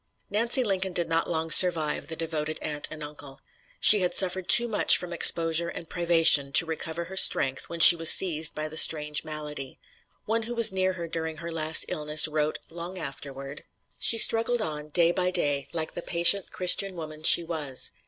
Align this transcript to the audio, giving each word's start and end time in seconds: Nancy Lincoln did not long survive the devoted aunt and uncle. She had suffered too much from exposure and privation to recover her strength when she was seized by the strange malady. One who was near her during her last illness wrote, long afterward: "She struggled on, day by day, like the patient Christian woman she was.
Nancy 0.31 0.63
Lincoln 0.63 0.93
did 0.93 1.07
not 1.07 1.29
long 1.29 1.51
survive 1.51 2.07
the 2.07 2.15
devoted 2.15 2.57
aunt 2.63 2.87
and 2.89 3.03
uncle. 3.03 3.39
She 3.79 3.99
had 3.99 4.15
suffered 4.15 4.47
too 4.47 4.67
much 4.67 4.97
from 4.97 5.13
exposure 5.13 5.69
and 5.69 5.91
privation 5.91 6.51
to 6.53 6.65
recover 6.65 7.03
her 7.05 7.15
strength 7.15 7.69
when 7.69 7.79
she 7.79 7.95
was 7.95 8.09
seized 8.09 8.55
by 8.55 8.67
the 8.67 8.77
strange 8.77 9.23
malady. 9.23 9.79
One 10.25 10.41
who 10.41 10.55
was 10.55 10.71
near 10.71 10.93
her 10.93 11.07
during 11.07 11.37
her 11.37 11.51
last 11.51 11.85
illness 11.87 12.27
wrote, 12.27 12.57
long 12.71 12.97
afterward: 12.97 13.63
"She 13.99 14.17
struggled 14.17 14.59
on, 14.59 14.87
day 14.87 15.11
by 15.11 15.29
day, 15.29 15.67
like 15.71 15.93
the 15.93 16.01
patient 16.01 16.51
Christian 16.51 16.95
woman 16.95 17.21
she 17.21 17.43
was. 17.43 17.91